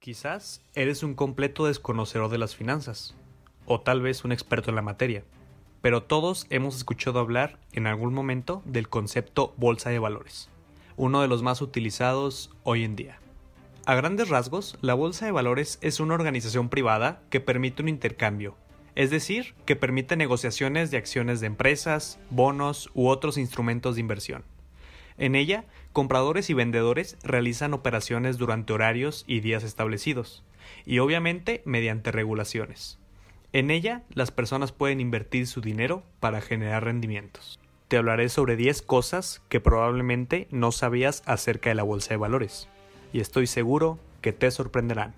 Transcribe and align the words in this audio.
Quizás 0.00 0.62
eres 0.74 1.04
un 1.04 1.14
completo 1.14 1.66
desconocedor 1.66 2.28
de 2.28 2.38
las 2.38 2.56
finanzas, 2.56 3.14
o 3.64 3.80
tal 3.80 4.02
vez 4.02 4.24
un 4.24 4.32
experto 4.32 4.70
en 4.70 4.74
la 4.74 4.82
materia, 4.82 5.22
pero 5.80 6.02
todos 6.02 6.46
hemos 6.50 6.76
escuchado 6.76 7.20
hablar 7.20 7.60
en 7.72 7.86
algún 7.86 8.12
momento 8.12 8.62
del 8.64 8.88
concepto 8.88 9.54
bolsa 9.56 9.90
de 9.90 10.00
valores, 10.00 10.48
uno 10.96 11.22
de 11.22 11.28
los 11.28 11.42
más 11.42 11.62
utilizados 11.62 12.50
hoy 12.64 12.82
en 12.82 12.96
día. 12.96 13.20
A 13.86 13.94
grandes 13.94 14.28
rasgos, 14.28 14.76
la 14.80 14.94
bolsa 14.94 15.24
de 15.24 15.32
valores 15.32 15.78
es 15.82 16.00
una 16.00 16.14
organización 16.14 16.68
privada 16.68 17.22
que 17.30 17.38
permite 17.40 17.82
un 17.82 17.88
intercambio, 17.88 18.56
es 18.96 19.10
decir, 19.10 19.54
que 19.66 19.76
permite 19.76 20.16
negociaciones 20.16 20.90
de 20.90 20.96
acciones 20.96 21.40
de 21.40 21.46
empresas, 21.46 22.18
bonos 22.30 22.90
u 22.94 23.06
otros 23.06 23.38
instrumentos 23.38 23.94
de 23.94 24.00
inversión. 24.00 24.42
En 25.16 25.34
ella, 25.34 25.64
compradores 25.92 26.50
y 26.50 26.54
vendedores 26.54 27.16
realizan 27.22 27.74
operaciones 27.74 28.38
durante 28.38 28.72
horarios 28.72 29.24
y 29.26 29.40
días 29.40 29.64
establecidos, 29.64 30.44
y 30.86 30.98
obviamente 30.98 31.62
mediante 31.64 32.12
regulaciones. 32.12 32.98
En 33.52 33.70
ella, 33.70 34.04
las 34.10 34.30
personas 34.30 34.72
pueden 34.72 35.00
invertir 35.00 35.46
su 35.46 35.60
dinero 35.60 36.04
para 36.20 36.40
generar 36.40 36.84
rendimientos. 36.84 37.58
Te 37.88 37.96
hablaré 37.96 38.28
sobre 38.28 38.54
10 38.54 38.82
cosas 38.82 39.42
que 39.48 39.60
probablemente 39.60 40.46
no 40.50 40.70
sabías 40.70 41.24
acerca 41.26 41.70
de 41.70 41.74
la 41.74 41.82
bolsa 41.82 42.10
de 42.10 42.18
valores, 42.18 42.68
y 43.12 43.20
estoy 43.20 43.48
seguro 43.48 43.98
que 44.20 44.32
te 44.32 44.50
sorprenderán. 44.50 45.14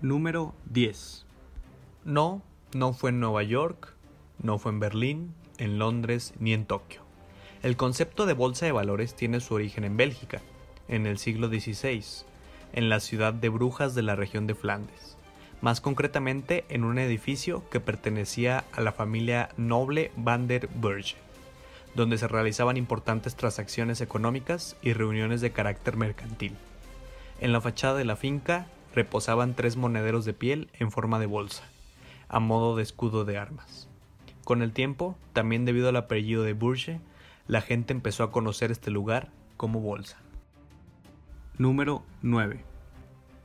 Número 0.00 0.54
10. 0.70 1.24
No, 2.04 2.42
no 2.74 2.92
fue 2.92 3.10
en 3.10 3.20
Nueva 3.20 3.44
York, 3.44 3.94
no 4.42 4.58
fue 4.58 4.72
en 4.72 4.80
Berlín, 4.80 5.34
en 5.58 5.78
Londres 5.78 6.34
ni 6.40 6.52
en 6.52 6.66
Tokio. 6.66 7.02
El 7.62 7.76
concepto 7.76 8.26
de 8.26 8.32
bolsa 8.32 8.66
de 8.66 8.72
valores 8.72 9.14
tiene 9.14 9.38
su 9.38 9.54
origen 9.54 9.84
en 9.84 9.96
Bélgica, 9.96 10.40
en 10.88 11.06
el 11.06 11.16
siglo 11.18 11.46
XVI, 11.46 12.02
en 12.72 12.88
la 12.88 12.98
ciudad 12.98 13.32
de 13.32 13.50
Brujas 13.50 13.94
de 13.94 14.02
la 14.02 14.16
región 14.16 14.48
de 14.48 14.56
Flandes, 14.56 15.16
más 15.60 15.80
concretamente 15.80 16.64
en 16.70 16.82
un 16.82 16.98
edificio 16.98 17.62
que 17.70 17.78
pertenecía 17.78 18.64
a 18.72 18.80
la 18.80 18.90
familia 18.90 19.50
noble 19.56 20.10
van 20.16 20.48
der 20.48 20.68
Burge, 20.74 21.14
donde 21.94 22.18
se 22.18 22.26
realizaban 22.26 22.76
importantes 22.76 23.36
transacciones 23.36 24.00
económicas 24.00 24.76
y 24.82 24.92
reuniones 24.92 25.40
de 25.40 25.52
carácter 25.52 25.96
mercantil. 25.96 26.56
En 27.40 27.52
la 27.52 27.60
fachada 27.60 27.96
de 27.96 28.04
la 28.04 28.16
finca 28.16 28.66
reposaban 28.92 29.54
tres 29.54 29.76
monederos 29.76 30.24
de 30.24 30.32
piel 30.32 30.68
en 30.80 30.90
forma 30.90 31.20
de 31.20 31.26
bolsa, 31.26 31.62
a 32.28 32.40
modo 32.40 32.74
de 32.74 32.82
escudo 32.82 33.24
de 33.24 33.38
armas. 33.38 33.88
Con 34.42 34.62
el 34.62 34.72
tiempo, 34.72 35.16
también 35.32 35.64
debido 35.64 35.90
al 35.90 35.96
apellido 35.96 36.42
de 36.42 36.54
Burge, 36.54 36.98
la 37.46 37.60
gente 37.60 37.92
empezó 37.92 38.24
a 38.24 38.30
conocer 38.30 38.70
este 38.70 38.90
lugar 38.90 39.30
como 39.56 39.80
bolsa. 39.80 40.18
Número 41.58 42.02
9. 42.22 42.64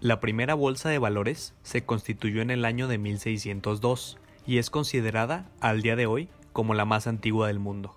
La 0.00 0.18
primera 0.18 0.54
bolsa 0.54 0.88
de 0.88 0.98
valores 0.98 1.54
se 1.62 1.84
constituyó 1.84 2.42
en 2.42 2.50
el 2.50 2.64
año 2.64 2.88
de 2.88 2.98
1602 2.98 4.18
y 4.46 4.58
es 4.58 4.70
considerada 4.70 5.48
al 5.60 5.82
día 5.82 5.96
de 5.96 6.06
hoy 6.06 6.28
como 6.52 6.74
la 6.74 6.84
más 6.84 7.06
antigua 7.06 7.46
del 7.46 7.58
mundo. 7.58 7.96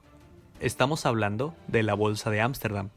Estamos 0.60 1.06
hablando 1.06 1.56
de 1.68 1.84
la 1.84 1.96
Bolsa 1.96 2.30
de 2.30 2.42
Ámsterdam. 2.42 2.90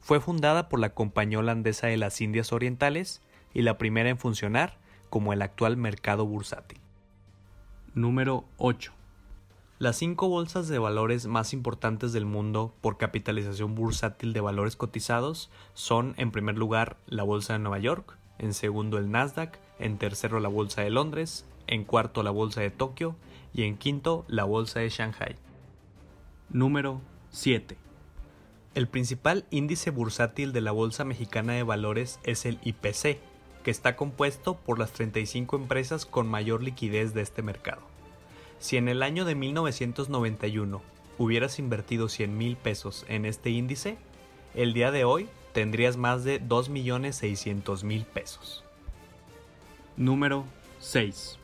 Fue 0.00 0.20
fundada 0.20 0.68
por 0.68 0.80
la 0.80 0.90
Compañía 0.90 1.38
Holandesa 1.38 1.86
de 1.86 1.96
las 1.96 2.20
Indias 2.20 2.52
Orientales 2.52 3.22
y 3.54 3.62
la 3.62 3.78
primera 3.78 4.10
en 4.10 4.18
funcionar 4.18 4.78
como 5.08 5.32
el 5.32 5.42
actual 5.42 5.76
mercado 5.76 6.26
bursátil. 6.26 6.78
Número 7.94 8.44
8. 8.58 8.92
Las 9.78 9.96
cinco 9.96 10.28
bolsas 10.28 10.68
de 10.68 10.78
valores 10.78 11.26
más 11.26 11.52
importantes 11.52 12.14
del 12.14 12.24
mundo 12.24 12.72
por 12.80 12.96
capitalización 12.96 13.74
bursátil 13.74 14.32
de 14.32 14.40
valores 14.40 14.74
cotizados 14.74 15.50
son, 15.74 16.14
en 16.16 16.30
primer 16.30 16.56
lugar, 16.56 16.96
la 17.04 17.24
Bolsa 17.24 17.52
de 17.52 17.58
Nueva 17.58 17.78
York, 17.78 18.16
en 18.38 18.54
segundo 18.54 18.96
el 18.96 19.10
Nasdaq, 19.10 19.58
en 19.78 19.98
tercero 19.98 20.40
la 20.40 20.48
Bolsa 20.48 20.80
de 20.80 20.88
Londres, 20.88 21.44
en 21.66 21.84
cuarto 21.84 22.22
la 22.22 22.30
Bolsa 22.30 22.62
de 22.62 22.70
Tokio 22.70 23.16
y 23.52 23.64
en 23.64 23.76
quinto 23.76 24.24
la 24.28 24.44
Bolsa 24.44 24.80
de 24.80 24.88
Shanghai. 24.88 25.36
Número 26.48 27.02
7. 27.28 27.76
El 28.74 28.88
principal 28.88 29.44
índice 29.50 29.90
bursátil 29.90 30.54
de 30.54 30.62
la 30.62 30.72
Bolsa 30.72 31.04
Mexicana 31.04 31.52
de 31.52 31.64
Valores 31.64 32.18
es 32.22 32.46
el 32.46 32.58
IPC, 32.64 33.18
que 33.62 33.70
está 33.70 33.94
compuesto 33.94 34.56
por 34.56 34.78
las 34.78 34.92
35 34.92 35.54
empresas 35.56 36.06
con 36.06 36.28
mayor 36.28 36.62
liquidez 36.62 37.12
de 37.12 37.20
este 37.20 37.42
mercado. 37.42 37.95
Si 38.58 38.76
en 38.76 38.88
el 38.88 39.02
año 39.02 39.24
de 39.24 39.34
1991 39.34 40.82
hubieras 41.18 41.58
invertido 41.58 42.08
100 42.08 42.36
mil 42.36 42.56
pesos 42.56 43.04
en 43.08 43.24
este 43.24 43.50
índice, 43.50 43.98
el 44.54 44.72
día 44.72 44.90
de 44.90 45.04
hoy 45.04 45.28
tendrías 45.52 45.96
más 45.96 46.24
de 46.24 46.42
2.600.000 46.42 48.04
pesos. 48.04 48.64
Número 49.96 50.44
6. 50.80 51.38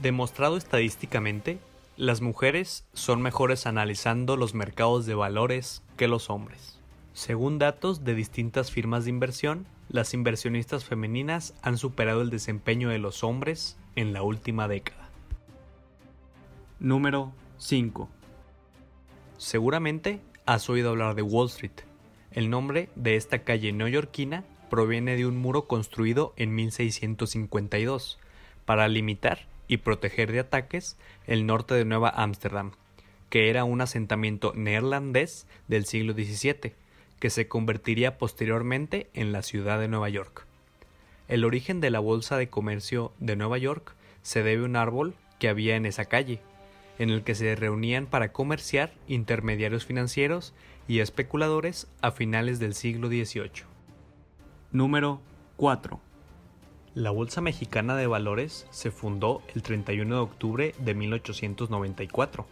Demostrado 0.00 0.56
estadísticamente, 0.56 1.58
las 1.96 2.20
mujeres 2.20 2.84
son 2.92 3.22
mejores 3.22 3.66
analizando 3.66 4.36
los 4.36 4.54
mercados 4.54 5.06
de 5.06 5.14
valores 5.14 5.82
que 5.96 6.08
los 6.08 6.30
hombres. 6.30 6.78
Según 7.12 7.58
datos 7.58 8.04
de 8.04 8.14
distintas 8.14 8.70
firmas 8.70 9.04
de 9.04 9.10
inversión, 9.10 9.66
las 9.88 10.14
inversionistas 10.14 10.84
femeninas 10.84 11.54
han 11.62 11.78
superado 11.78 12.22
el 12.22 12.30
desempeño 12.30 12.88
de 12.88 12.98
los 12.98 13.22
hombres 13.22 13.76
en 13.94 14.12
la 14.12 14.22
última 14.22 14.66
década. 14.66 15.03
Número 16.84 17.32
5. 17.56 18.10
Seguramente 19.38 20.20
has 20.44 20.68
oído 20.68 20.90
hablar 20.90 21.14
de 21.14 21.22
Wall 21.22 21.46
Street. 21.46 21.80
El 22.30 22.50
nombre 22.50 22.90
de 22.94 23.16
esta 23.16 23.38
calle 23.38 23.72
neoyorquina 23.72 24.44
proviene 24.68 25.16
de 25.16 25.24
un 25.24 25.38
muro 25.38 25.66
construido 25.66 26.34
en 26.36 26.54
1652 26.54 28.18
para 28.66 28.86
limitar 28.88 29.46
y 29.66 29.78
proteger 29.78 30.30
de 30.30 30.40
ataques 30.40 30.98
el 31.26 31.46
norte 31.46 31.72
de 31.72 31.86
Nueva 31.86 32.10
Ámsterdam, 32.10 32.72
que 33.30 33.48
era 33.48 33.64
un 33.64 33.80
asentamiento 33.80 34.52
neerlandés 34.54 35.46
del 35.68 35.86
siglo 35.86 36.12
XVII, 36.12 36.74
que 37.18 37.30
se 37.30 37.48
convertiría 37.48 38.18
posteriormente 38.18 39.08
en 39.14 39.32
la 39.32 39.40
ciudad 39.40 39.80
de 39.80 39.88
Nueva 39.88 40.10
York. 40.10 40.46
El 41.28 41.46
origen 41.46 41.80
de 41.80 41.88
la 41.88 42.00
Bolsa 42.00 42.36
de 42.36 42.50
Comercio 42.50 43.10
de 43.20 43.36
Nueva 43.36 43.56
York 43.56 43.94
se 44.20 44.42
debe 44.42 44.64
a 44.64 44.66
un 44.66 44.76
árbol 44.76 45.14
que 45.38 45.48
había 45.48 45.76
en 45.76 45.86
esa 45.86 46.04
calle, 46.04 46.40
en 46.98 47.10
el 47.10 47.22
que 47.22 47.34
se 47.34 47.54
reunían 47.56 48.06
para 48.06 48.32
comerciar 48.32 48.92
intermediarios 49.08 49.84
financieros 49.84 50.54
y 50.86 51.00
especuladores 51.00 51.88
a 52.02 52.10
finales 52.10 52.58
del 52.58 52.74
siglo 52.74 53.08
XVIII. 53.08 53.64
Número 54.70 55.20
4. 55.56 56.00
La 56.94 57.10
Bolsa 57.10 57.40
Mexicana 57.40 57.96
de 57.96 58.06
Valores 58.06 58.66
se 58.70 58.90
fundó 58.90 59.42
el 59.54 59.62
31 59.62 60.14
de 60.14 60.20
octubre 60.20 60.74
de 60.78 60.94
1894 60.94 62.46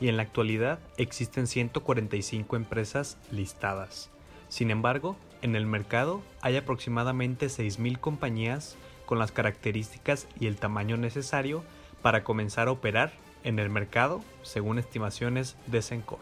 y 0.00 0.08
en 0.08 0.16
la 0.16 0.22
actualidad 0.22 0.78
existen 0.98 1.46
145 1.46 2.56
empresas 2.56 3.16
listadas. 3.30 4.10
Sin 4.48 4.70
embargo, 4.70 5.16
en 5.42 5.56
el 5.56 5.66
mercado 5.66 6.22
hay 6.42 6.56
aproximadamente 6.56 7.46
6.000 7.46 7.98
compañías 7.98 8.76
con 9.06 9.18
las 9.18 9.32
características 9.32 10.26
y 10.38 10.46
el 10.46 10.56
tamaño 10.56 10.96
necesario 10.96 11.62
para 12.02 12.24
comenzar 12.24 12.68
a 12.68 12.72
operar 12.72 13.12
en 13.46 13.60
el 13.60 13.70
mercado, 13.70 14.22
según 14.42 14.78
estimaciones 14.78 15.56
de 15.68 15.80
Sencor. 15.80 16.18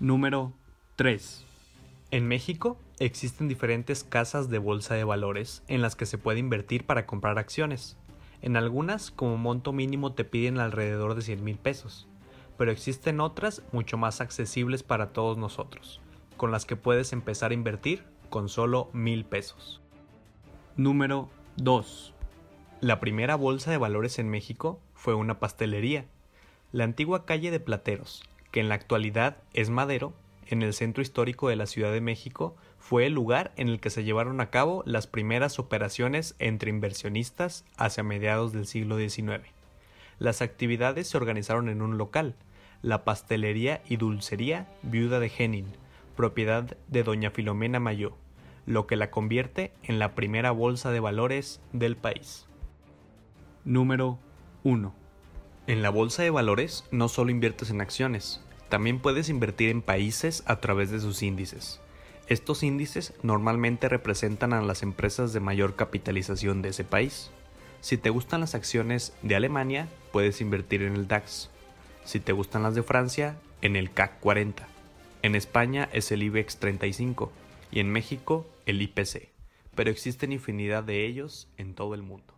Número 0.00 0.52
3. 0.96 1.44
En 2.10 2.26
México 2.26 2.76
existen 2.98 3.46
diferentes 3.46 4.02
casas 4.02 4.50
de 4.50 4.58
bolsa 4.58 4.94
de 4.94 5.04
valores 5.04 5.62
en 5.68 5.82
las 5.82 5.94
que 5.94 6.04
se 6.04 6.18
puede 6.18 6.40
invertir 6.40 6.84
para 6.84 7.06
comprar 7.06 7.38
acciones. 7.38 7.96
En 8.42 8.56
algunas, 8.56 9.12
como 9.12 9.36
monto 9.36 9.72
mínimo, 9.72 10.12
te 10.12 10.24
piden 10.24 10.58
alrededor 10.58 11.14
de 11.14 11.22
100 11.22 11.44
mil 11.44 11.56
pesos, 11.56 12.08
pero 12.58 12.72
existen 12.72 13.20
otras 13.20 13.62
mucho 13.70 13.96
más 13.96 14.20
accesibles 14.20 14.82
para 14.82 15.12
todos 15.12 15.38
nosotros, 15.38 16.00
con 16.36 16.50
las 16.50 16.66
que 16.66 16.74
puedes 16.74 17.12
empezar 17.12 17.52
a 17.52 17.54
invertir 17.54 18.02
con 18.28 18.48
solo 18.48 18.90
mil 18.92 19.24
pesos. 19.24 19.80
Número 20.76 21.30
2. 21.58 22.15
La 22.82 23.00
primera 23.00 23.36
bolsa 23.36 23.70
de 23.70 23.78
valores 23.78 24.18
en 24.18 24.28
México 24.28 24.82
fue 24.92 25.14
una 25.14 25.38
pastelería. 25.38 26.04
La 26.72 26.84
antigua 26.84 27.24
calle 27.24 27.50
de 27.50 27.58
Plateros, 27.58 28.22
que 28.52 28.60
en 28.60 28.68
la 28.68 28.74
actualidad 28.74 29.38
es 29.54 29.70
Madero, 29.70 30.12
en 30.46 30.60
el 30.60 30.74
centro 30.74 31.00
histórico 31.00 31.48
de 31.48 31.56
la 31.56 31.64
Ciudad 31.64 31.90
de 31.90 32.02
México, 32.02 32.54
fue 32.78 33.06
el 33.06 33.14
lugar 33.14 33.52
en 33.56 33.68
el 33.68 33.80
que 33.80 33.88
se 33.88 34.04
llevaron 34.04 34.42
a 34.42 34.50
cabo 34.50 34.82
las 34.84 35.06
primeras 35.06 35.58
operaciones 35.58 36.34
entre 36.38 36.68
inversionistas 36.68 37.64
hacia 37.78 38.02
mediados 38.02 38.52
del 38.52 38.66
siglo 38.66 38.98
XIX. 38.98 39.40
Las 40.18 40.42
actividades 40.42 41.08
se 41.08 41.16
organizaron 41.16 41.70
en 41.70 41.80
un 41.80 41.96
local, 41.96 42.34
la 42.82 43.04
pastelería 43.04 43.80
y 43.88 43.96
dulcería 43.96 44.68
Viuda 44.82 45.18
de 45.18 45.30
Genin, 45.30 45.72
propiedad 46.14 46.76
de 46.88 47.02
doña 47.02 47.30
Filomena 47.30 47.80
Mayó, 47.80 48.18
lo 48.66 48.86
que 48.86 48.96
la 48.96 49.10
convierte 49.10 49.72
en 49.82 49.98
la 49.98 50.14
primera 50.14 50.50
bolsa 50.50 50.90
de 50.90 51.00
valores 51.00 51.62
del 51.72 51.96
país. 51.96 52.46
Número 53.66 54.20
1. 54.62 54.94
En 55.66 55.82
la 55.82 55.90
bolsa 55.90 56.22
de 56.22 56.30
valores 56.30 56.84
no 56.92 57.08
solo 57.08 57.32
inviertes 57.32 57.68
en 57.70 57.80
acciones, 57.80 58.40
también 58.68 59.00
puedes 59.00 59.28
invertir 59.28 59.70
en 59.70 59.82
países 59.82 60.44
a 60.46 60.60
través 60.60 60.92
de 60.92 61.00
sus 61.00 61.20
índices. 61.24 61.80
Estos 62.28 62.62
índices 62.62 63.12
normalmente 63.24 63.88
representan 63.88 64.52
a 64.52 64.62
las 64.62 64.84
empresas 64.84 65.32
de 65.32 65.40
mayor 65.40 65.74
capitalización 65.74 66.62
de 66.62 66.68
ese 66.68 66.84
país. 66.84 67.32
Si 67.80 67.96
te 67.96 68.10
gustan 68.10 68.38
las 68.38 68.54
acciones 68.54 69.14
de 69.22 69.34
Alemania, 69.34 69.88
puedes 70.12 70.40
invertir 70.40 70.82
en 70.82 70.94
el 70.94 71.08
DAX. 71.08 71.50
Si 72.04 72.20
te 72.20 72.30
gustan 72.30 72.62
las 72.62 72.76
de 72.76 72.84
Francia, 72.84 73.36
en 73.62 73.74
el 73.74 73.90
CAC 73.90 74.20
40. 74.20 74.68
En 75.22 75.34
España 75.34 75.88
es 75.92 76.12
el 76.12 76.22
IBEX 76.22 76.58
35 76.58 77.32
y 77.72 77.80
en 77.80 77.90
México 77.90 78.46
el 78.64 78.80
IPC, 78.80 79.28
pero 79.74 79.90
existen 79.90 80.30
infinidad 80.30 80.84
de 80.84 81.04
ellos 81.04 81.48
en 81.56 81.74
todo 81.74 81.96
el 81.96 82.04
mundo. 82.04 82.35